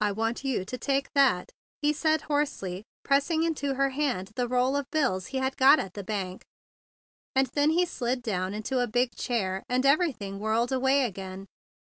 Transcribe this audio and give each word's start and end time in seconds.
"I 0.00 0.12
want 0.12 0.42
you 0.42 0.64
to 0.64 0.78
take 0.78 1.12
that," 1.12 1.52
he 1.82 1.92
said, 1.92 2.22
hoarsely 2.22 2.82
pressing 3.04 3.42
into 3.42 3.74
her 3.74 3.90
hand 3.90 4.28
the 4.34 4.48
roll 4.48 4.74
of 4.74 4.90
bills 4.90 5.26
he 5.26 5.36
had 5.36 5.58
got 5.58 5.78
at 5.78 5.92
the 5.92 6.02
bank; 6.02 6.46
and 7.36 7.46
then 7.48 7.68
he 7.68 7.84
slid 7.84 8.22
down 8.22 8.54
into 8.54 8.80
a 8.80 8.86
big 8.86 9.14
chair, 9.14 9.62
and 9.68 9.84
every¬ 9.84 10.16
thing 10.16 10.38
whirled 10.38 10.72
away 10.72 11.04
again. 11.04 11.44